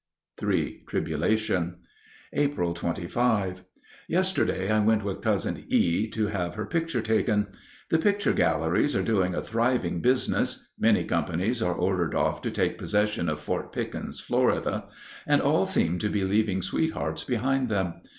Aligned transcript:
III 0.43 0.81
TRIBULATION 0.87 1.75
April 2.33 2.73
25. 2.73 3.65
Yesterday 4.07 4.71
I 4.71 4.79
went 4.79 5.03
with 5.03 5.21
Cousin 5.21 5.63
E. 5.67 6.07
to 6.09 6.25
have 6.25 6.55
her 6.55 6.65
picture 6.65 7.01
taken. 7.03 7.45
The 7.89 7.99
picture 7.99 8.33
galleries 8.33 8.95
are 8.95 9.03
doing 9.03 9.35
a 9.35 9.43
thriving 9.43 9.99
business. 10.01 10.67
Many 10.79 11.03
companies 11.03 11.61
are 11.61 11.75
ordered 11.75 12.15
off 12.15 12.41
to 12.41 12.49
take 12.49 12.79
possession 12.79 13.29
of 13.29 13.39
Fort 13.41 13.71
Pickens 13.71 14.19
(Florida), 14.19 14.85
and 15.27 15.39
all 15.39 15.67
seem 15.67 15.99
to 15.99 16.09
be 16.09 16.23
leaving 16.23 16.63
sweethearts 16.63 17.23
behind 17.23 17.69
them. 17.69 18.01